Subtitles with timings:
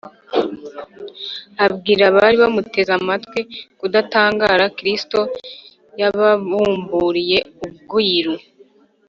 [1.65, 3.39] Abwira abari bamuteze amatwi
[3.79, 5.19] kudatangara, Kristo
[5.99, 8.33] yababumburiye ubwiru